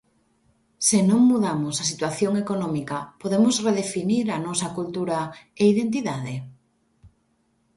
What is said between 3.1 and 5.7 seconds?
podemos redefinir a nosa cultura e